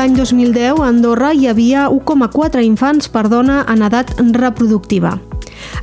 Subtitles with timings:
[0.00, 5.10] L'any 2010 a Andorra hi havia 1,4 infants per dona en edat reproductiva.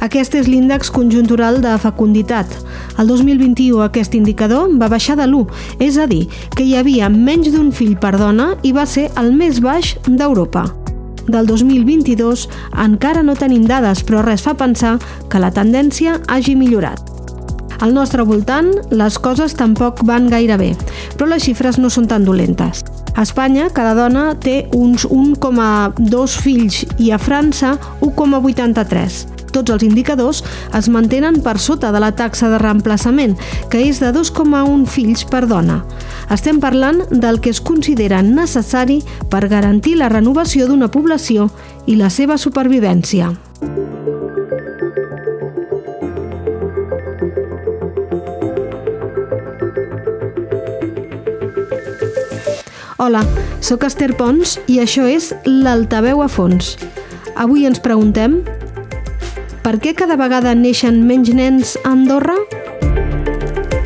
[0.01, 2.49] Aquest és l'índex conjuntural de fecunditat.
[2.97, 5.45] El 2021 aquest indicador va baixar de l'1,
[5.77, 6.23] és a dir,
[6.57, 10.65] que hi havia menys d'un fill per dona i va ser el més baix d'Europa.
[11.29, 12.49] Del 2022
[12.89, 14.97] encara no tenim dades, però res fa pensar
[15.29, 17.05] que la tendència hagi millorat.
[17.85, 20.73] Al nostre voltant, les coses tampoc van gaire bé,
[21.19, 22.81] però les xifres no són tan dolentes.
[23.17, 27.71] A Espanya, cada dona té uns 1,2 fills i a França
[28.05, 30.43] 1,83 tots els indicadors
[30.77, 33.33] es mantenen per sota de la taxa de reemplaçament,
[33.71, 35.79] que és de 2,1 fills per dona.
[36.29, 41.49] Estem parlant del que es considera necessari per garantir la renovació d'una població
[41.87, 43.33] i la seva supervivència.
[52.97, 53.19] Hola,
[53.61, 56.71] sóc Esther Pons i això és l'Altaveu a fons.
[57.37, 58.39] Avui ens preguntem
[59.61, 62.33] per què cada vegada neixen menys nens a Andorra?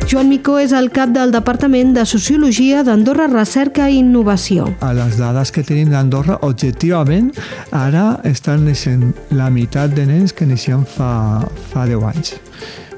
[0.08, 4.70] Joan Micó és el cap del Departament de Sociologia d'Andorra Recerca i Innovació.
[4.80, 7.34] A les dades que tenim d'Andorra, objectivament,
[7.68, 11.12] ara estan neixent la meitat de nens que neixien fa,
[11.74, 12.32] fa 10 anys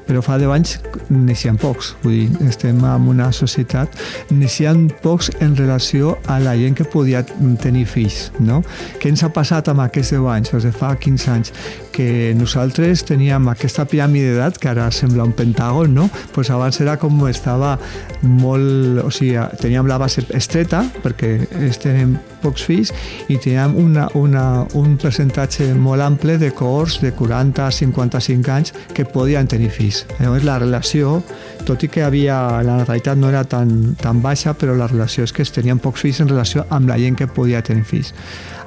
[0.07, 0.75] però fa 10 anys
[1.09, 1.93] neixien pocs.
[2.03, 3.95] Vull dir, estem en una societat,
[4.31, 7.23] neixien pocs en relació a la gent que podia
[7.61, 8.29] tenir fills.
[8.39, 8.61] No?
[9.01, 11.53] Què ens ha passat amb aquests 10 anys, o sigui, fa 15 anys?
[11.95, 16.09] Que nosaltres teníem aquesta piràmide d'edat, que ara sembla un pentàgon, no?
[16.35, 17.77] pues abans era com estava
[18.21, 18.99] molt...
[19.05, 21.37] O sigui, teníem la base estreta, perquè
[21.79, 22.91] tenim pocs fills,
[23.31, 24.43] i teníem una, una,
[24.75, 30.03] un percentatge molt ample de cohorts de 40-55 anys que podien tenir fills.
[30.19, 31.21] Llavors la relació,
[31.65, 35.31] tot i que havia, la natalitat no era tan, tan baixa, però la relació és
[35.31, 38.11] que es tenien pocs fills en relació amb la gent que podia tenir fills.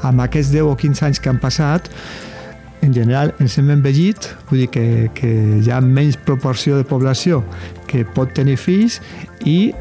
[0.06, 1.92] Amb aquests 10 o 15 anys que han passat,
[2.82, 4.86] en general ens hem envellit, vull dir que,
[5.18, 7.42] que hi ha menys proporció de població
[7.90, 9.00] que pot tenir fills
[9.46, 9.72] i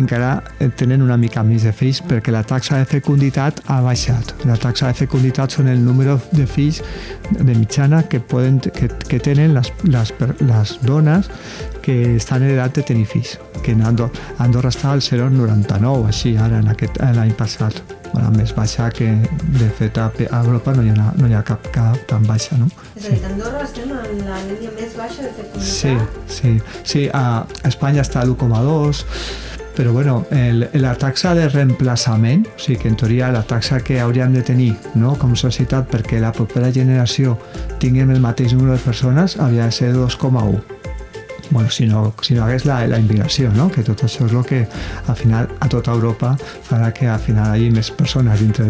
[0.00, 0.40] encara
[0.80, 4.34] tenen una mica més de fills perquè la taxa de fecunditat ha baixat.
[4.48, 6.80] La taxa de fecunditat són el número de fills
[7.36, 11.30] de mitjana que, poden, que, que tenen les, les, les dones
[11.82, 16.36] que estan en edat de tenir fills, que en Andorra, Andorra està al 0,99, així,
[16.36, 17.80] ara, en aquest l'any passat.
[18.10, 19.06] Bueno, més baixa que,
[19.54, 22.66] de fet, a, Europa no hi ha, no hi ha cap, cap tan baixa, no?
[22.96, 25.70] És a dir, Andorra estem en la línia més baixa de fecunditat?
[25.70, 25.94] Sí,
[26.40, 26.56] sí.
[26.84, 29.04] sí a Espanya està a l'1,2,
[29.76, 34.00] però bueno, el, la taxa de reemplaçament, o sigui que en teoria la taxa que
[34.00, 37.38] hauríem de tenir no, com societat perquè la propera generació
[37.80, 40.89] tinguem el mateix número de persones, havia de ser 2,1
[41.50, 43.68] bueno, si no, si no hagués la, la immigració, no?
[43.70, 44.60] que tot això és el que
[45.06, 46.36] al final a tota Europa
[46.68, 48.66] farà que al final hi hagi més persones dintre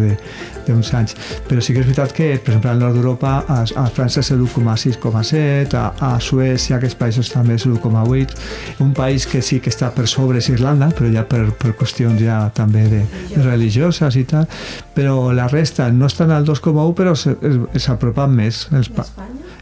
[0.67, 1.15] d'uns anys.
[1.47, 4.31] Però sí que és veritat que, per exemple, al nord d'Europa, a, a França és
[4.33, 8.37] l'1,6,7, a, a Suècia, aquests països també és l'1,8,
[8.85, 12.21] un país que sí que està per sobre és Irlanda, però ja per, per qüestions
[12.21, 13.03] ja també de,
[13.35, 14.47] de religioses i tal,
[14.95, 18.65] però la resta no estan al 2,1 però s'apropen més.
[18.75, 18.89] Els,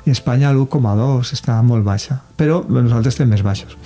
[0.06, 3.78] i Espanya l'1,2 està molt baixa, però nosaltres estem més baixos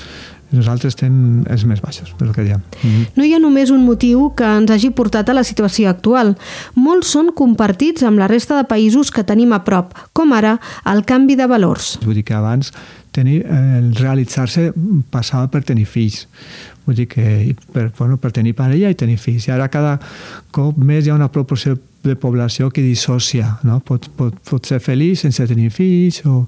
[0.53, 2.61] nosaltres estem els més baixos, és el que diem.
[2.61, 3.07] Mm -hmm.
[3.15, 6.37] No hi ha només un motiu que ens hagi portat a la situació actual.
[6.75, 11.03] Molts són compartits amb la resta de països que tenim a prop, com ara el
[11.05, 11.99] canvi de valors.
[12.05, 12.71] Vull dir que abans
[13.11, 14.73] tenir, eh, realitzar-se
[15.09, 16.27] passava per tenir fills.
[16.85, 19.47] Vull dir que per, bueno, per tenir parella i tenir fills.
[19.47, 19.99] I ara cada
[20.51, 23.79] cop més hi ha una proporció de població que dissocia, no?
[23.79, 26.43] pot, pot, pot ser feliç sense tenir fills, o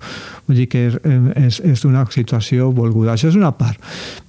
[0.47, 0.83] vull dir que
[1.39, 3.15] és, és una situació volguda.
[3.15, 3.79] Això és una part.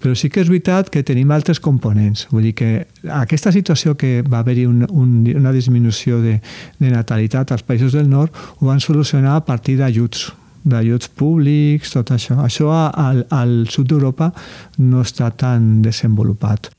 [0.02, 2.28] Però sí que és veritat que tenim altres components.
[2.30, 2.70] Vull dir que
[3.10, 6.38] aquesta situació que va haver-hi un, un, una disminució de,
[6.78, 10.30] de natalitat als països del nord ho van solucionar a partir d'ajuts
[10.66, 12.36] d'ajuts públics, tot això.
[12.42, 14.32] Això al, al sud d'Europa
[14.82, 16.70] no està tan desenvolupat.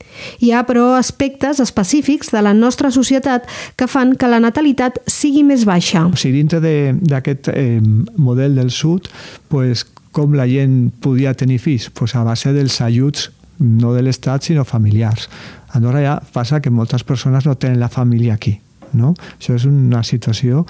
[0.44, 5.44] Hi ha, però, aspectes específics de la nostra societat que fan que la natalitat sigui
[5.48, 6.04] més baixa.
[6.06, 7.80] O sigui, dintre d'aquest eh,
[8.20, 9.08] model del sud,
[9.48, 11.88] pues, com la gent podia tenir fills?
[11.94, 15.28] Pues a base dels ajuts no de l'Estat, sinó familiars.
[15.68, 18.58] A Andorra ja passa que moltes persones no tenen la família aquí.
[18.96, 19.14] No?
[19.36, 20.64] Això és una situació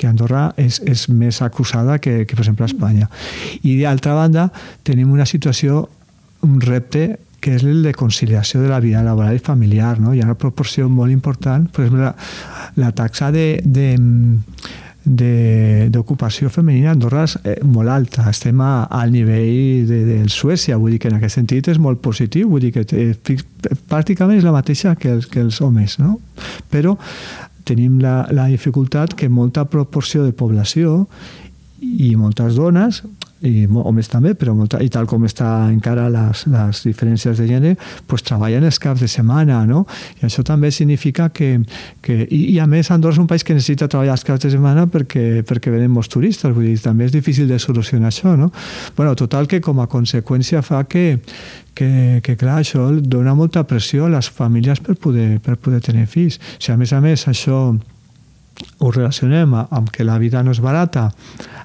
[0.00, 3.10] que Andorra és, és més acusada que, que, per exemple, Espanya.
[3.62, 4.48] I d'altra banda,
[4.86, 5.84] tenim una situació,
[6.46, 9.98] un repte que és el de conciliació de la vida laboral i familiar.
[10.00, 10.14] No?
[10.14, 12.14] Hi ha una proporció molt important, per exemple, la,
[12.80, 13.88] la taxa de, de,
[15.04, 18.28] d'ocupació femenina a Andorra és eh, molt alta.
[18.30, 22.02] Estem a, al nivell de, de Suècia, vull dir que en aquest sentit és molt
[22.04, 23.38] positiu, vull dir que eh,
[23.88, 26.18] pràcticament és la mateixa que els, que els homes, no?
[26.70, 26.96] Però
[27.70, 31.06] tenim la, la dificultat que molta proporció de població
[31.80, 33.02] i moltes dones
[33.46, 37.76] i homes també, però molta, i tal com està encara les, les diferències de gènere,
[38.06, 39.86] pues treballen els caps de setmana, no?
[40.20, 41.58] I això també significa que...
[42.04, 44.50] que i, I a més, Andorra és un país que necessita treballar els caps de
[44.52, 48.50] setmana perquè, perquè venen molts turistes, vull dir, també és difícil de solucionar això, no?
[48.96, 51.20] bueno, total que com a conseqüència fa que,
[51.74, 56.06] que, que clar, això dona molta pressió a les famílies per poder, per poder tenir
[56.10, 56.40] fills.
[56.58, 57.62] Si a més a més això
[58.78, 61.10] ho relacionem amb que la vida no és barata,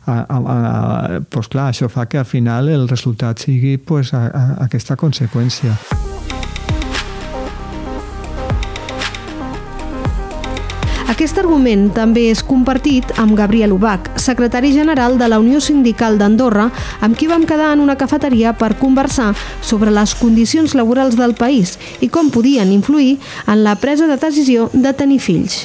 [0.06, 4.96] a, a, clar, això fa que al final el resultat sigui pues, a, a, aquesta
[4.96, 5.76] conseqüència.
[11.16, 16.66] Aquest argument també és compartit amb Gabriel Ubach, secretari general de la Unió Sindical d'Andorra,
[17.00, 19.30] amb qui vam quedar en una cafeteria per conversar
[19.62, 23.16] sobre les condicions laborals del país i com podien influir
[23.48, 25.64] en la presa de decisió de tenir fills.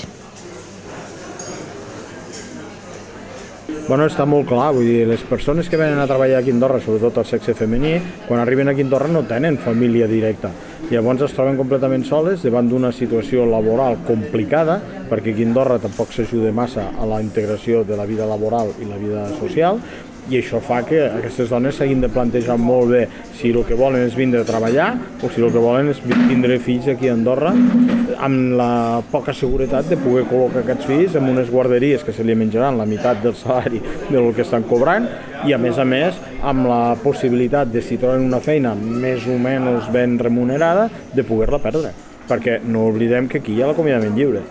[3.91, 6.79] Bueno, està molt clar, vull dir, les persones que venen a treballar aquí a Andorra,
[6.79, 7.97] sobretot el sexe femení,
[8.29, 10.53] quan arriben aquí a Andorra no tenen família directa.
[10.93, 14.79] Llavors es troben completament soles davant d'una situació laboral complicada,
[15.11, 18.97] perquè aquí a tampoc s'ajuda massa a la integració de la vida laboral i la
[18.97, 19.83] vida social,
[20.31, 23.01] i això fa que aquestes dones s'hagin de plantejar molt bé
[23.35, 24.93] si el que volen és vindre a treballar
[25.23, 29.91] o si el que volen és tindre fills aquí a Andorra amb la poca seguretat
[29.91, 33.35] de poder col·locar aquests fills en unes guarderies que se li menjaran la meitat del
[33.35, 35.09] salari del que estan cobrant
[35.49, 39.39] i a més a més amb la possibilitat de si troben una feina més o
[39.41, 41.95] menys ben remunerada de poder-la perdre.
[42.31, 44.45] Perquè no oblidem que aquí hi ha l'acomiadament lliure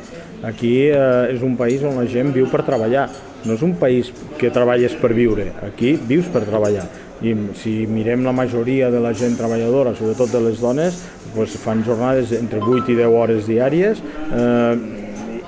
[0.44, 3.10] aquí eh, és un país on la gent viu per treballar
[3.46, 4.10] no és un país
[4.40, 6.88] que treballes per viure, aquí vius per treballar.
[7.24, 11.02] I si mirem la majoria de la gent treballadora, sobretot de les dones,
[11.36, 14.76] doncs fan jornades entre 8 i 10 hores diàries eh,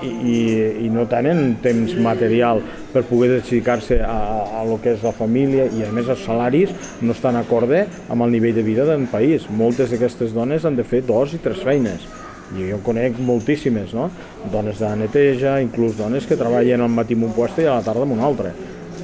[0.01, 0.37] i,
[0.85, 2.61] i, no tenen temps material
[2.91, 4.17] per poder dedicar-se a,
[4.61, 8.27] a, lo que és la família i a més els salaris no estan acorde amb
[8.27, 9.47] el nivell de vida del país.
[9.49, 12.07] Moltes d'aquestes dones han de fer dos i tres feines
[12.57, 14.09] i jo conec moltíssimes, no?
[14.51, 17.85] Dones de neteja, inclús dones que treballen al matí en un lloc i a la
[17.85, 18.51] tarda en un altre.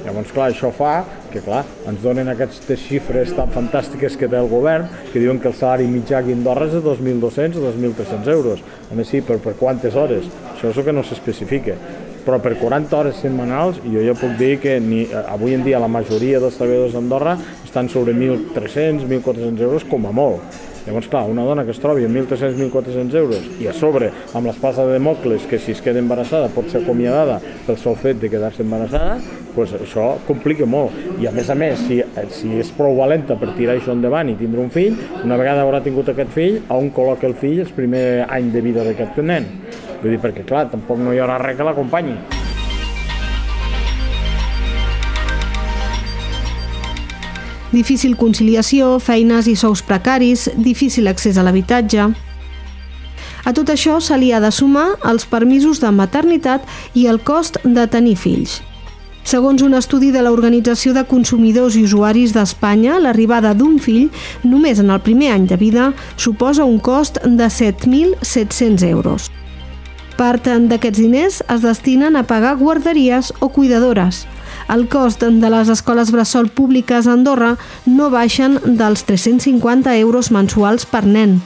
[0.04, 1.02] Llavors, clar, això fa
[1.32, 5.50] que, clar, ens donen aquestes xifres tan fantàstiques que té el govern, que diuen que
[5.50, 8.62] el salari mitjà aquí a Andorra és de 2.200 o 2.300 euros.
[8.88, 10.28] A més, sí, però per quantes hores?
[10.54, 11.76] Això és el que no s'especifica.
[12.24, 15.90] Però per 40 hores setmanals, jo ja puc dir que ni, avui en dia la
[15.90, 21.44] majoria dels treballadors d'Andorra estan sobre 1.300, 1.400 euros com a molt Llavors, clar, una
[21.44, 25.58] dona que es trobi amb 1.300-1.400 euros i a sobre amb l'espasa de Mocles que
[25.60, 27.36] si es queda embarassada pot ser acomiadada
[27.66, 29.18] pel sol fet de quedar-se embarassada,
[29.52, 30.96] pues això complica molt.
[31.20, 32.00] I a més a més, si,
[32.32, 35.84] si és prou valenta per tirar això endavant i tindre un fill, una vegada haurà
[35.84, 39.52] tingut aquest fill, on col·loca el fill el primer any de vida d'aquest nen?
[40.00, 42.37] Vull dir, perquè clar, tampoc no hi haurà res que l'acompanyi.
[47.68, 52.08] Difícil conciliació, feines i sous precaris, difícil accés a l'habitatge...
[53.48, 56.64] A tot això se li ha de sumar els permisos de maternitat
[56.98, 58.58] i el cost de tenir fills.
[59.24, 64.10] Segons un estudi de l'Organització de Consumidors i Usuaris d'Espanya, l'arribada d'un fill,
[64.44, 69.30] només en el primer any de vida, suposa un cost de 7.700 euros.
[70.18, 74.26] Part d'aquests diners es destinen a pagar guarderies o cuidadores–
[74.68, 77.56] el cost de les escoles bressol públiques a Andorra
[77.86, 81.40] no baixen dels 350 euros mensuals per nen.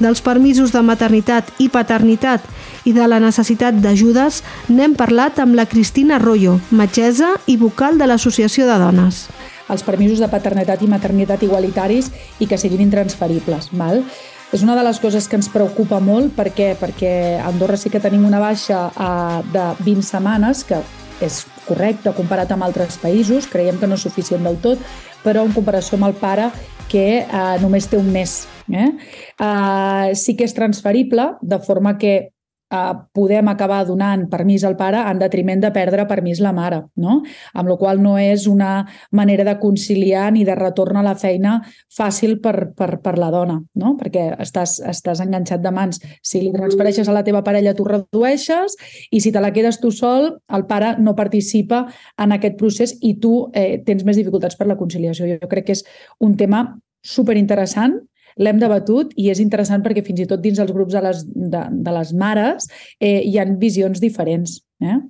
[0.00, 2.46] Dels permisos de maternitat i paternitat
[2.88, 8.08] i de la necessitat d'ajudes n'hem parlat amb la Cristina Arroyo, metgessa i vocal de
[8.08, 9.26] l'Associació de Dones
[9.70, 12.10] els permisos de paternitat i maternitat igualitaris
[12.42, 13.70] i que siguin intransferibles.
[13.78, 14.02] Val?
[14.50, 18.02] És una de les coses que ens preocupa molt perquè, perquè a Andorra sí que
[18.02, 20.80] tenim una baixa uh, de 20 setmanes, que
[21.22, 24.82] és correcte comparat amb altres països, creiem que no és suficient del tot,
[25.24, 26.50] però en comparació amb el pare
[26.90, 28.42] que eh, només té un mes.
[28.70, 28.90] Eh?
[28.90, 32.32] Eh, sí que és transferible, de forma que
[32.70, 37.20] eh, podem acabar donant permís al pare en detriment de perdre permís la mare, no?
[37.54, 41.58] Amb la qual no és una manera de conciliar ni de retorn a la feina
[41.96, 43.94] fàcil per, per, per la dona, no?
[44.00, 46.00] Perquè estàs, estàs enganxat de mans.
[46.22, 48.76] Si li transfereixes a la teva parella, tu redueixes
[49.10, 51.86] i si te la quedes tu sol, el pare no participa
[52.20, 55.28] en aquest procés i tu eh, tens més dificultats per la conciliació.
[55.30, 55.84] Jo crec que és
[56.20, 56.64] un tema
[57.00, 57.96] superinteressant
[58.38, 61.64] l'hem debatut i és interessant perquè fins i tot dins els grups de les, de,
[61.70, 62.68] de les mares
[63.00, 64.60] eh, hi han visions diferents.
[64.80, 65.00] Eh?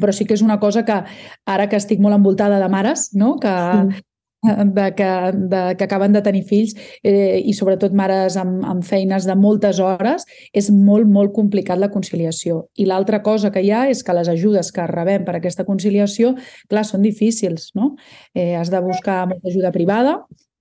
[0.00, 0.96] però sí que és una cosa que
[1.50, 3.34] ara que estic molt envoltada de mares, no?
[3.42, 3.50] que,
[3.90, 4.04] sí
[4.42, 9.26] de que, de, que acaben de tenir fills eh, i sobretot mares amb, amb feines
[9.28, 10.24] de moltes hores,
[10.56, 12.64] és molt, molt complicat la conciliació.
[12.80, 16.34] I l'altra cosa que hi ha és que les ajudes que rebem per aquesta conciliació,
[16.70, 17.94] clar, són difícils, no?
[18.34, 20.16] Eh, has de buscar molta ajuda privada,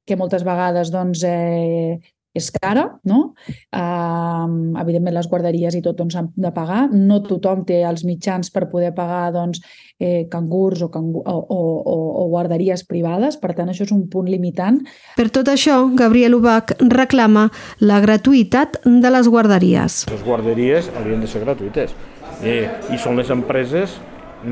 [0.09, 1.99] que moltes vegades doncs, eh,
[2.39, 3.33] és cara, no?
[3.73, 6.83] Uh, evidentment les guarderies i tot doncs, han de pagar.
[6.93, 9.63] No tothom té els mitjans per poder pagar doncs,
[9.97, 14.29] eh, cangurs o, cangur, o, o, o guarderies privades, per tant això és un punt
[14.29, 14.77] limitant.
[15.17, 17.47] Per tot això, Gabriel Ubach reclama
[17.81, 20.03] la gratuïtat de les guarderies.
[20.13, 21.97] Les guarderies haurien de ser gratuïtes
[22.45, 22.61] i,
[22.93, 23.97] i són les empreses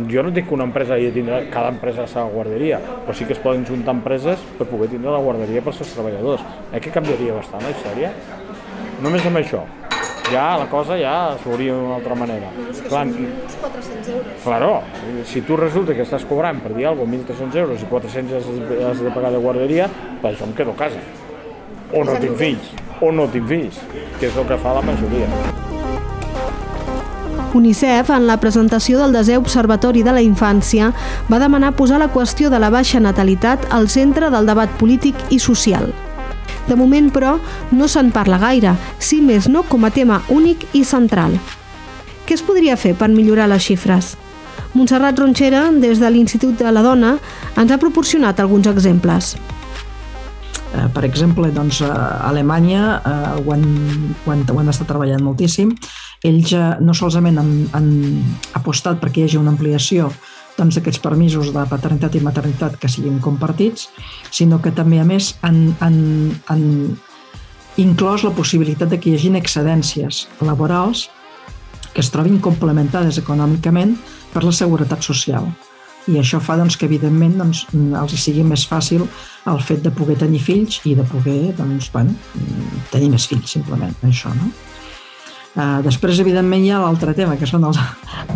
[0.09, 3.15] jo no dic que una empresa hagi de tindre cada empresa la seva guarderia, però
[3.15, 6.43] sí que es poden juntar empreses per poder tindre la guarderia pels seus treballadors.
[6.73, 8.11] Eh que canviaria bastant la història?
[9.01, 9.63] Només amb això.
[10.27, 12.49] Ja la cosa ja es veuria d'una altra manera.
[12.51, 14.41] No, és que Clar, són uns 400 euros.
[14.43, 14.71] Claro,
[15.23, 18.49] si tu resulta que estàs cobrant per dir alguna cosa 1.300 euros i 400 has,
[18.89, 19.87] has de pagar de guarderia,
[20.21, 20.99] per això em quedo a casa.
[21.93, 23.79] O no tinc fills, o no tinc fills,
[24.19, 25.31] que és el que fa la majoria.
[27.57, 30.91] UNICEF, en la presentació del desè Observatori de la Infància,
[31.31, 35.39] va demanar posar la qüestió de la baixa natalitat al centre del debat polític i
[35.41, 35.89] social.
[36.67, 37.37] De moment, però,
[37.71, 41.37] no se'n parla gaire, si més no com a tema únic i central.
[42.27, 44.15] Què es podria fer per millorar les xifres?
[44.75, 47.15] Montserrat Ronxera, des de l'Institut de la Dona,
[47.55, 49.37] ens ha proporcionat alguns exemples.
[50.75, 53.63] Eh, per exemple, doncs, a Alemanya eh, han,
[54.27, 55.71] ho han estat treballant moltíssim.
[56.25, 57.89] Ells eh, no solament han, han
[58.57, 60.09] apostat perquè hi hagi una ampliació
[60.57, 63.91] doncs, d'aquests permisos de paternitat i maternitat que siguin compartits,
[64.33, 65.99] sinó que també, a més, han, han,
[66.49, 66.65] han
[67.77, 71.07] inclòs la possibilitat de que hi hagin excedències laborals
[71.93, 73.95] que es trobin complementades econòmicament
[74.33, 75.45] per la seguretat social
[76.07, 79.03] i això fa doncs, que evidentment doncs, els sigui més fàcil
[79.51, 82.15] el fet de poder tenir fills i de poder doncs, bueno,
[82.93, 84.31] tenir més fills simplement, això.
[84.37, 84.51] No?
[85.57, 87.79] Uh, després, evidentment, hi ha l'altre tema, que són els,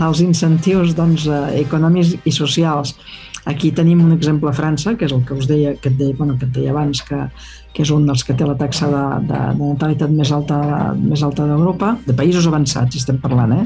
[0.02, 2.96] els incentius doncs, uh, econòmics i socials.
[3.46, 6.16] Aquí tenim un exemple a França, que és el que us deia, que et deia,
[6.18, 7.20] bueno, que et deia abans, que,
[7.74, 10.58] que és un dels que té la taxa de, de, de natalitat més alta,
[10.98, 13.64] més alta d'Europa, de països avançats estem parlant, eh?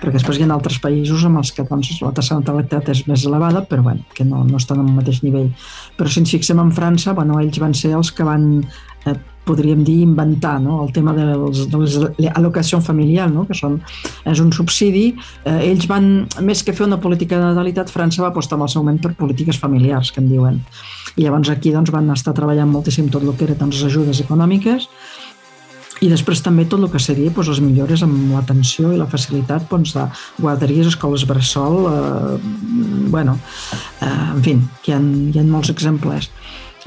[0.00, 3.04] perquè després hi ha altres països amb els que doncs, la taxa de natalitat és
[3.10, 5.52] més elevada, però bueno, que no, no estan al mateix nivell.
[5.98, 8.48] Però si ens fixem en França, bueno, ells van ser els que van
[9.06, 10.82] eh, podríem dir inventar no?
[10.84, 11.66] el tema de, les,
[12.80, 13.46] familiar, no?
[13.48, 13.80] que són,
[14.28, 15.08] és un subsidi.
[15.44, 18.72] Eh, ells van, més que fer una política de natalitat, França va apostar en el
[18.72, 20.62] seu moment per polítiques familiars, que en diuen.
[21.16, 24.22] I llavors aquí doncs, van estar treballant moltíssim tot el que eren doncs, les ajudes
[24.24, 24.88] econòmiques
[26.02, 29.68] i després també tot el que seria doncs, les millores amb l'atenció i la facilitat
[29.70, 30.06] doncs, de
[30.42, 32.38] guarderies, escoles bressol, eh,
[33.12, 33.38] bueno,
[34.00, 34.56] eh, en fi,
[34.86, 36.30] hi ha, hi ha molts exemples.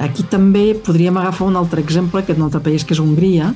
[0.01, 3.53] Aquí també podríem agafar un altre exemple, que és un altre país, que és Hongria,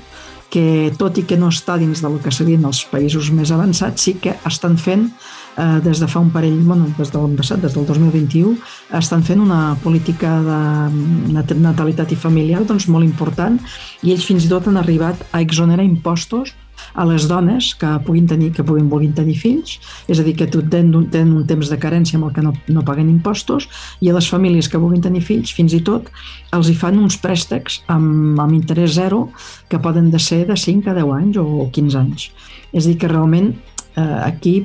[0.50, 4.16] que tot i que no està dins del que serien els països més avançats, sí
[4.22, 7.76] que estan fent eh, des de fa un parell, bueno, des de l'any passat, des
[7.76, 8.56] del 2021,
[8.98, 13.60] estan fent una política de natalitat i familiar doncs, molt important
[14.02, 16.56] i ells fins i tot han arribat a exonerar impostos
[16.94, 19.78] a les dones que puguin tenir, que puguin vulguin tenir fills,
[20.08, 22.86] és a dir, que tenen, tenen un temps de carència amb el que no, no
[22.88, 23.70] paguen impostos,
[24.02, 26.10] i a les famílies que vulguin tenir fills, fins i tot,
[26.56, 29.28] els hi fan uns préstecs amb, amb interès zero
[29.70, 32.30] que poden de ser de 5 a 10 anys o 15 anys.
[32.74, 33.54] És a dir, que realment
[33.96, 34.62] eh, aquí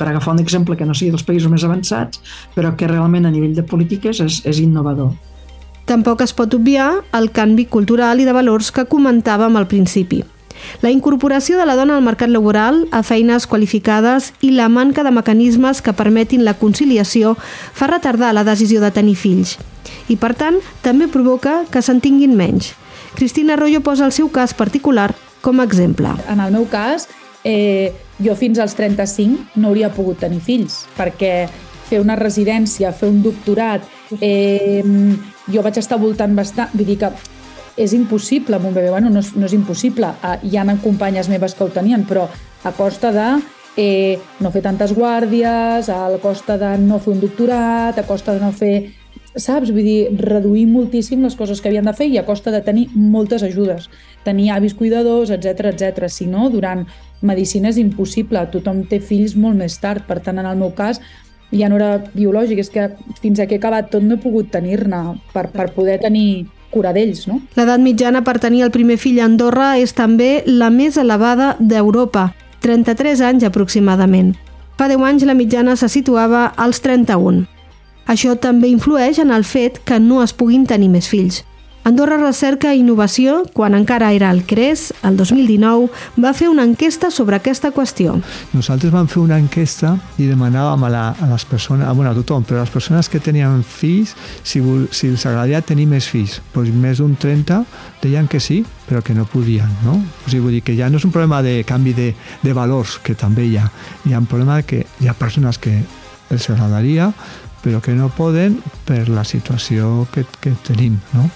[0.00, 2.22] per agafar un exemple que no sigui dels països més avançats,
[2.54, 5.12] però que realment a nivell de polítiques és, és innovador.
[5.84, 10.22] Tampoc es pot obviar el canvi cultural i de valors que comentàvem al principi.
[10.82, 15.12] La incorporació de la dona al mercat laboral, a feines qualificades i la manca de
[15.14, 19.58] mecanismes que permetin la conciliació fa retardar la decisió de tenir fills
[20.10, 22.74] i, per tant, també provoca que se'n tinguin menys.
[23.14, 26.12] Cristina Arroyo posa el seu cas particular com a exemple.
[26.30, 27.08] En el meu cas,
[27.44, 31.48] eh, jo fins als 35 no hauria pogut tenir fills, perquè
[31.90, 33.86] fer una residència, fer un doctorat,
[34.20, 34.82] eh,
[35.50, 37.10] jo vaig estar voltant bastant, vull dir que
[37.76, 38.90] és impossible amb un bebè.
[38.90, 40.12] Bueno, no és, no és impossible.
[40.22, 42.28] Uh, hi ha companyes meves que ho tenien, però
[42.64, 43.28] a costa de
[43.76, 48.40] eh, no fer tantes guàrdies, a costa de no fer un doctorat, a costa de
[48.40, 48.74] no fer...
[49.30, 49.70] Saps?
[49.70, 52.88] Vull dir, reduir moltíssim les coses que havien de fer i a costa de tenir
[52.94, 53.86] moltes ajudes.
[54.24, 56.08] Tenir avis cuidadors, etc etc.
[56.10, 56.82] Si no, durant
[57.22, 58.42] medicina és impossible.
[58.50, 60.02] Tothom té fills molt més tard.
[60.08, 60.98] Per tant, en el meu cas,
[61.54, 62.88] ja no era biològic, és que
[63.22, 67.26] fins que he acabat tot no he pogut tenir-ne per, per poder tenir cura d'ells.
[67.28, 67.40] No?
[67.58, 72.30] L'edat mitjana per tenir el primer fill a Andorra és també la més elevada d'Europa,
[72.64, 74.34] 33 anys aproximadament.
[74.78, 77.44] Fa 10 anys la mitjana se situava als 31.
[78.10, 81.44] Això també influeix en el fet que no es puguin tenir més fills.
[81.82, 85.88] Andorra Recerca i Innovació, quan encara era el CRES, el 2019,
[86.20, 88.18] va fer una enquesta sobre aquesta qüestió.
[88.52, 92.18] Nosaltres vam fer una enquesta i demanàvem a, la, a les persones, a, bueno, a
[92.18, 94.12] tothom, però a les persones que tenien fills,
[94.44, 94.60] si,
[94.92, 96.42] si els agradaria tenir més fills.
[96.52, 97.62] Pues més d'un 30
[98.04, 99.96] deien que sí, però que no podien, no?
[99.96, 102.12] O sigui, vull dir que ja no és un problema de canvi de,
[102.44, 103.70] de valors, que també hi ha.
[104.04, 105.78] Hi ha un problema que hi ha persones que
[106.28, 107.08] els agradaria,
[107.64, 111.30] però que no poden per la situació que, que tenim, no?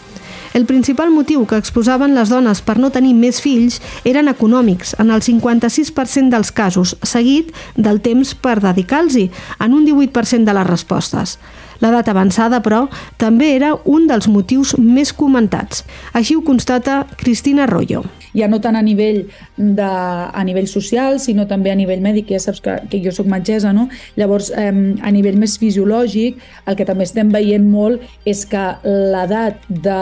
[0.55, 5.11] El principal motiu que exposaven les dones per no tenir més fills eren econòmics, en
[5.11, 9.25] el 56% dels casos, seguit del temps per dedicar-los-hi,
[9.59, 11.41] en un 18% de les respostes.
[11.85, 12.87] L'edat avançada, però,
[13.21, 15.85] també era un dels motius més comentats.
[16.17, 19.25] Així ho constata Cristina Arroyo ja no tant a nivell,
[19.57, 23.29] de, a nivell social, sinó també a nivell mèdic, ja saps que, que jo sóc
[23.31, 23.87] metgessa, no?
[24.19, 29.63] Llavors, eh, a nivell més fisiològic, el que també estem veient molt és que l'edat
[29.69, 30.01] de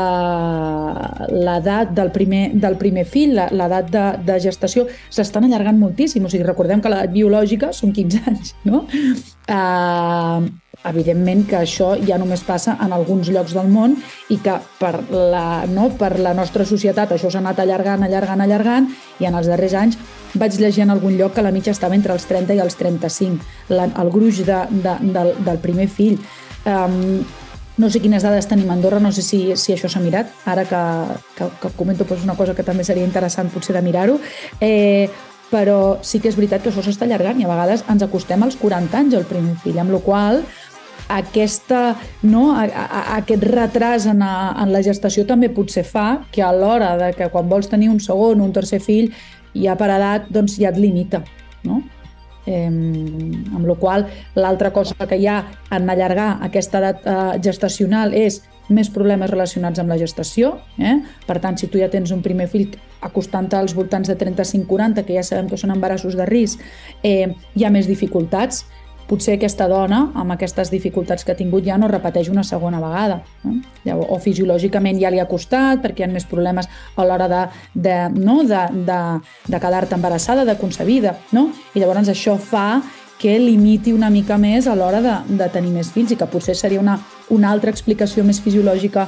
[1.32, 6.24] l'edat del primer, del primer fill, l'edat de, de gestació, s'estan allargant moltíssim.
[6.24, 8.86] O sigui, recordem que l'edat biològica són 15 anys, no?
[9.52, 13.96] Eh, evidentment que això ja només passa en alguns llocs del món
[14.30, 18.88] i que per la, no, per la nostra societat això s'ha anat allargant, allargant, allargant
[19.20, 20.00] i en els darrers anys
[20.34, 23.44] vaig llegir en algun lloc que la mitja estava entre els 30 i els 35,
[23.76, 26.18] la, el gruix de, de, del, del primer fill.
[26.64, 27.22] Um,
[27.80, 30.64] no sé quines dades tenim a Andorra, no sé si, si això s'ha mirat, ara
[30.68, 30.80] que,
[31.36, 34.18] que, que comento doncs, una cosa que també seria interessant potser de mirar-ho,
[34.60, 35.08] eh,
[35.52, 38.56] però sí que és veritat que això s'està allargant i a vegades ens acostem als
[38.60, 40.42] 40 anys el primer fill, amb la qual
[41.08, 46.42] aquesta, no, a, a, aquest retras en, a, en la gestació també potser fa que
[46.42, 49.12] a l'hora de que quan vols tenir un segon o un tercer fill
[49.54, 51.22] ja per edat doncs ja et limita.
[51.66, 51.82] No?
[52.46, 58.16] Eh, amb la qual l'altra cosa que hi ha en allargar aquesta edat eh, gestacional
[58.18, 58.40] és
[58.72, 60.56] més problemes relacionats amb la gestació.
[60.78, 60.96] Eh?
[61.26, 65.16] Per tant, si tu ja tens un primer fill acostant-te als voltants de 35-40, que
[65.18, 66.62] ja sabem que són embarassos de risc,
[67.02, 68.64] eh, hi ha més dificultats
[69.08, 73.20] potser aquesta dona, amb aquestes dificultats que ha tingut, ja no repeteix una segona vegada.
[73.44, 73.56] No?
[74.08, 77.96] O fisiològicament ja li ha costat, perquè hi ha més problemes a l'hora de, de,
[78.16, 78.42] no?
[78.48, 78.98] de, de,
[79.48, 81.16] de quedar-te embarassada, de concebida.
[81.32, 81.48] No?
[81.74, 82.82] I llavors això fa
[83.22, 86.56] que limiti una mica més a l'hora de, de tenir més fills i que potser
[86.58, 86.96] seria una,
[87.30, 89.06] una altra explicació més fisiològica,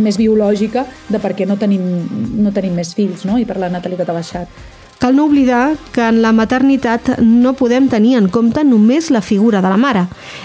[0.00, 1.84] més biològica de per què no tenim,
[2.40, 3.36] no tenim més fills no?
[3.36, 4.62] i per la natalitat ha baixat.
[5.00, 9.62] Cal no oblidar que en la maternitat no podem tenir en compte només la figura
[9.64, 10.02] de la mare.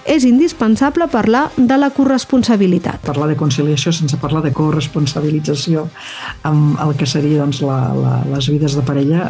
[0.08, 3.04] És indispensable parlar de la corresponsabilitat.
[3.04, 5.90] Parlar de conciliació sense parlar de corresponsabilització
[6.48, 9.28] amb el que seria doncs, la, la, les vides de parella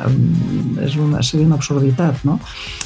[0.85, 2.21] és una, seria una absurditat.
[2.29, 2.37] No?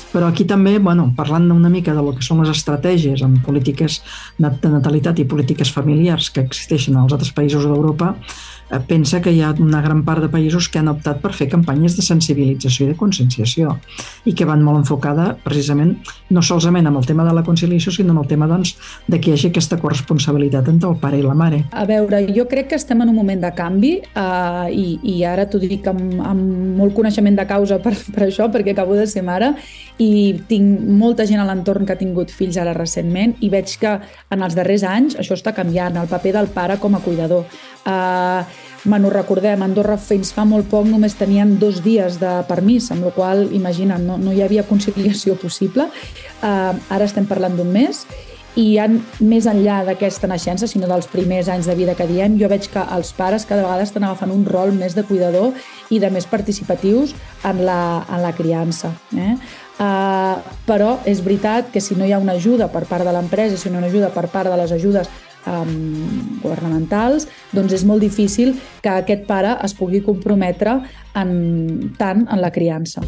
[0.09, 3.99] Però aquí també, bueno, parlant una mica de lo que són les estratègies en polítiques
[4.37, 8.15] de natalitat i polítiques familiars que existeixen als altres països d'Europa,
[8.71, 11.47] Eh, pensa que hi ha una gran part de països que han optat per fer
[11.49, 13.73] campanyes de sensibilització i de conscienciació
[14.29, 15.95] i que van molt enfocada precisament
[16.29, 18.75] no solament amb el tema de la conciliació sinó amb el tema doncs,
[19.07, 21.63] de que hi hagi aquesta corresponsabilitat entre el pare i la mare.
[21.71, 25.47] A veure, jo crec que estem en un moment de canvi eh, i, i ara
[25.49, 29.25] t'ho dic amb, amb molt coneixement de causa per, per això, perquè acabo de ser
[29.25, 29.55] mare
[29.99, 33.97] i tinc molta gent a l'entorn que ha tingut fills ara recentment i veig que
[34.31, 37.45] en els darrers anys això està canviant, el paper del pare com a cuidador.
[37.83, 38.43] Uh,
[38.85, 43.11] Bueno, recordem, Andorra fins fa molt poc només tenien dos dies de permís, amb la
[43.11, 45.89] qual imagina't, no, no hi havia conciliació possible.
[46.39, 48.05] Uh, ara estem parlant d'un mes
[48.59, 52.49] i han, més enllà d'aquesta naixença, sinó dels primers anys de vida que diem, jo
[52.51, 55.55] veig que els pares cada vegada estan agafant un rol més de cuidador
[55.89, 57.15] i de més participatius
[57.47, 58.91] en la, en la criança.
[59.15, 59.37] Eh?
[59.79, 60.35] Uh,
[60.67, 63.69] però és veritat que si no hi ha una ajuda per part de l'empresa, si
[63.69, 65.07] no hi ha una ajuda per part de les ajudes
[65.47, 65.71] um,
[66.43, 70.81] governamentals, doncs és molt difícil que aquest pare es pugui comprometre
[71.15, 71.33] en,
[71.95, 73.05] tant en la criança.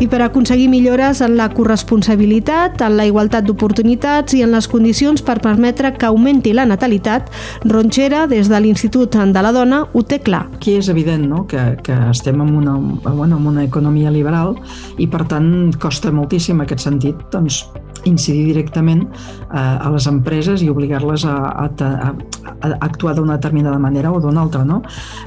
[0.00, 5.20] I per aconseguir millores en la corresponsabilitat, en la igualtat d'oportunitats i en les condicions
[5.20, 7.28] per permetre que augmenti la natalitat,
[7.68, 10.46] Ronxera, des de l'Institut de la Dona, ho té clar.
[10.56, 11.44] Aquí és evident no?
[11.46, 14.56] que, que estem en una, bueno, en una economia liberal
[14.96, 17.66] i, per tant, costa moltíssim en aquest sentit doncs,
[18.08, 23.78] incidir directament eh, a les empreses i obligar-les a, a, a, a actuar d'una determinada
[23.78, 24.82] manera o d'una altra, no?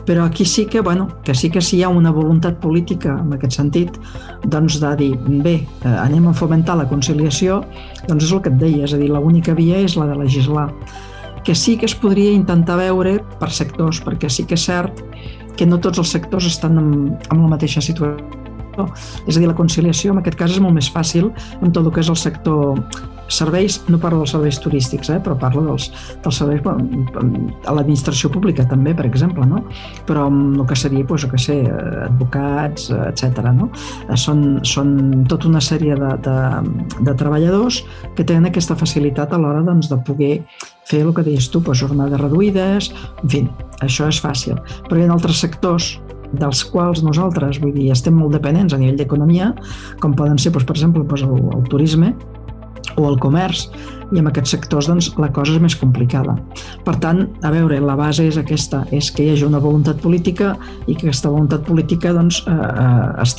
[0.05, 3.33] Però aquí sí que, bueno, que sí que si hi ha una voluntat política en
[3.33, 3.97] aquest sentit,
[4.45, 7.63] doncs de dir, bé, eh, anem a fomentar la conciliació,
[8.07, 10.69] doncs és el que et deia, és a dir, l'única via és la de legislar
[11.43, 15.01] que sí que es podria intentar veure per sectors, perquè sí que és cert
[15.57, 16.93] que no tots els sectors estan en,
[17.29, 18.87] en la mateixa situació.
[19.27, 21.29] És a dir, la conciliació en aquest cas és molt més fàcil
[21.61, 22.79] en tot el que és el sector
[23.31, 25.89] serveis, no parlo dels serveis turístics, eh, però parlo dels,
[26.23, 29.63] dels serveis a l'administració pública també, per exemple, no?
[30.07, 31.57] però amb el que seria, doncs, que sé,
[32.07, 33.49] advocats, etc.
[33.55, 33.69] No?
[34.07, 36.37] Eh, són, són tota una sèrie de, de,
[37.01, 37.83] de treballadors
[38.17, 40.33] que tenen aquesta facilitat a l'hora doncs, de poder
[40.89, 42.91] fer el que deies tu, doncs, jornades reduïdes,
[43.23, 43.45] en fi,
[43.85, 44.59] això és fàcil.
[44.89, 45.95] Però hi ha altres sectors
[46.33, 49.51] dels quals nosaltres, vull dir, estem molt dependents a nivell d'economia,
[50.01, 52.13] com poden ser, doncs, per exemple, doncs, el, el turisme,
[52.97, 53.67] o el comerç,
[54.13, 56.35] i en aquests sectors doncs, la cosa és més complicada.
[56.85, 60.53] Per tant, a veure, la base és aquesta, és que hi hagi una voluntat política
[60.85, 63.35] i que aquesta voluntat política doncs, eh, eh es,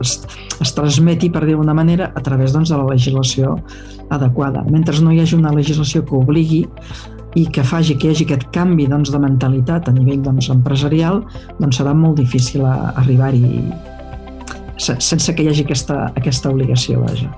[0.00, 0.12] es,
[0.60, 3.56] es transmeti, per dir d'una manera, a través doncs, de la legislació
[4.10, 4.64] adequada.
[4.70, 6.66] Mentre no hi hagi una legislació que obligui
[7.34, 11.22] i que faci que hi hagi aquest canvi doncs, de mentalitat a nivell doncs, empresarial,
[11.58, 13.64] doncs serà molt difícil arribar-hi
[14.82, 17.02] sense que hi hagi aquesta, aquesta obligació.
[17.04, 17.30] Vaja.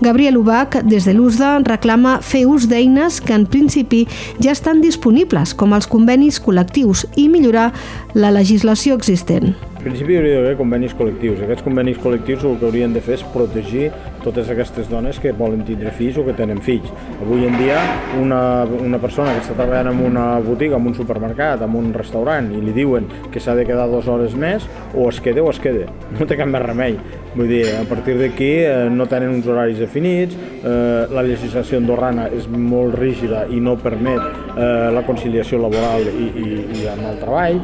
[0.00, 4.04] Gabriel Ubach, des de l'USDA, reclama fer ús d'eines que en principi
[4.38, 7.72] ja estan disponibles, com els convenis col·lectius, i millorar
[8.14, 9.56] la legislació existent.
[9.88, 11.38] Principi hauria d'haver convenis col·lectius.
[11.46, 13.86] Aquests convenis col·lectius el que haurien de fer és protegir
[14.20, 16.90] totes aquestes dones que volen tindre fills o que tenen fills.
[17.22, 17.78] Avui en dia,
[18.20, 18.40] una,
[18.84, 22.60] una persona que està treballant en una botiga, en un supermercat, en un restaurant, i
[22.60, 25.88] li diuen que s'ha de quedar dues hores més, o es queda o es queda.
[26.18, 27.00] No té cap més remei.
[27.32, 32.28] Vull dir, a partir d'aquí eh, no tenen uns horaris definits, eh, la legislació andorrana
[32.28, 34.20] és molt rígida i no permet
[34.52, 36.48] eh, la conciliació laboral i, i,
[36.82, 37.62] i amb el treball,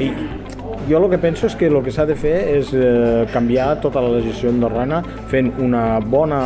[0.00, 0.12] i
[0.88, 4.00] jo el que penso és que el que s'ha de fer és eh, canviar tota
[4.00, 6.40] la legislació andorrana fent una bona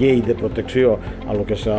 [0.00, 0.96] llei de protecció
[1.26, 1.78] a, lo que és a,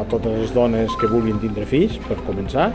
[0.00, 2.70] a totes les dones que vulguin tindre fills, per començar,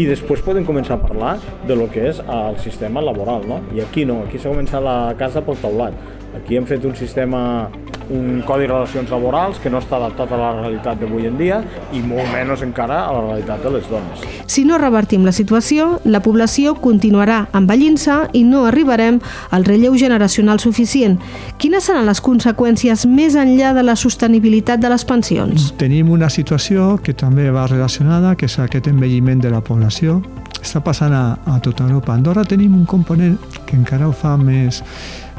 [0.00, 1.34] i després poden començar a parlar
[1.68, 3.60] de lo que és el sistema laboral, no?
[3.76, 5.96] I aquí no, aquí s'ha començat la casa pel taulat.
[6.36, 7.68] Aquí hem fet un sistema
[8.10, 11.60] un codi de relacions laborals que no està adaptat a la realitat d'avui en dia
[11.92, 14.24] i molt menys encara a la realitat de les dones.
[14.46, 20.60] Si no revertim la situació, la població continuarà envellint-se i no arribarem al relleu generacional
[20.62, 21.18] suficient.
[21.58, 25.72] Quines seran les conseqüències més enllà de la sostenibilitat de les pensions?
[25.80, 30.20] Tenim una situació que també va relacionada, que és aquest envelliment de la població.
[30.62, 32.12] Està passant a, a tota Europa.
[32.12, 34.82] A Andorra tenim un component que encara ho fa més,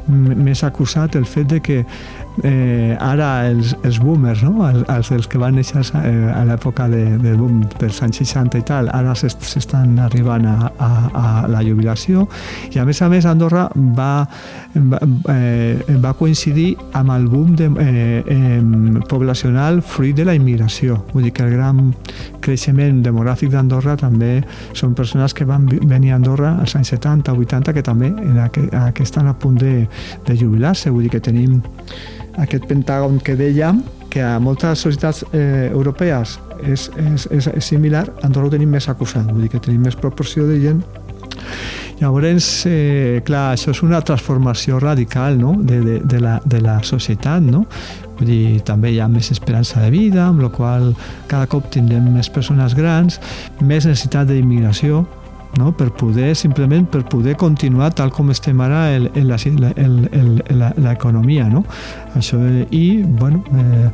[0.07, 1.81] més acusat, el fet de que
[2.43, 4.67] eh, ara els, els boomers, no?
[4.67, 8.61] els, els, els que van néixer eh, a l'època de, de boom dels anys 60
[8.61, 12.27] i tal, ara s'estan arribant a, a, a la jubilació
[12.73, 14.27] i a més a més Andorra va,
[14.75, 15.01] va,
[15.33, 18.61] eh, va coincidir amb el boom de, eh, eh,
[19.09, 21.03] poblacional fruit de la immigració.
[21.13, 21.93] Vull dir que el gran
[22.43, 24.41] creixement demogràfic d'Andorra també
[24.77, 29.03] són persones que van venir a Andorra als anys 70, 80, que també en aqu
[29.03, 29.87] estan a punt de,
[30.27, 30.91] de jubilar-se.
[30.91, 31.61] Vull dir que tenim
[32.37, 33.81] aquest pentàgon que dèiem,
[34.13, 38.87] que a moltes societats eh, europees és, és, és, és similar, Andorra ho tenim més
[38.89, 40.85] acusat, vull dir que tenim més proporció de gent
[41.97, 45.55] Llavors, eh, clar, això és una transformació radical no?
[45.57, 47.63] de, de, de, la, de la societat, no?
[48.19, 50.91] Vull dir, també hi ha més esperança de vida, amb la qual
[51.29, 53.17] cada cop tindrem més persones grans,
[53.61, 55.07] més necessitat d'immigració,
[55.57, 55.71] no?
[55.77, 58.99] per poder, simplement per poder continuar tal com estem ara
[60.77, 61.47] l'economia.
[61.51, 61.63] No?
[62.17, 62.37] Això,
[62.71, 63.89] I, bueno, eh,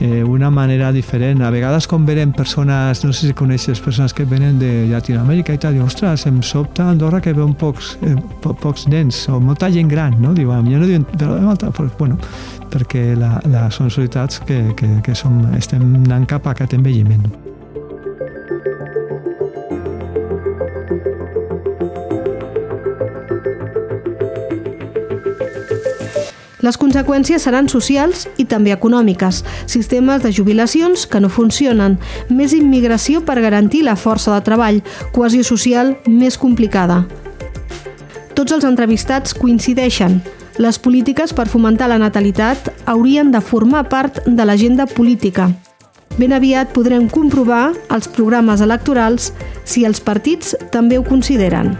[0.00, 1.42] eh, una manera diferent.
[1.42, 5.58] A vegades quan veiem persones, no sé si coneixes persones que venen de Llatinoamèrica i
[5.62, 9.70] tal, diu, ostres, em sobta Andorra que veuen pocs, eh, po pocs nens o molta
[9.72, 10.34] gent gran, no?
[10.34, 11.38] Diu, jo no diuen, però
[11.98, 12.18] bueno,
[12.72, 17.51] perquè la, la, són societats que, que, que som, estem anant cap a aquest envelliment.
[26.62, 31.98] Les conseqüències seran socials i també econòmiques, sistemes de jubilacions que no funcionen,
[32.30, 34.78] més immigració per garantir la força de treball,
[35.12, 37.02] cohesió social més complicada.
[38.38, 40.20] Tots els entrevistats coincideixen.
[40.62, 45.50] Les polítiques per fomentar la natalitat haurien de formar part de l'agenda política.
[46.18, 49.32] Ben aviat podrem comprovar els programes electorals
[49.64, 51.76] si els partits també ho consideren.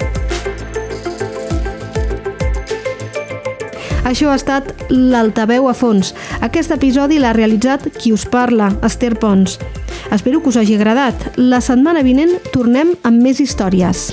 [4.13, 6.11] Això ha estat l'Altaveu a fons.
[6.45, 9.55] Aquest episodi l'ha realitzat qui us parla, Esther Pons.
[10.13, 11.31] Espero que us hagi agradat.
[11.41, 14.11] La setmana vinent tornem amb més històries.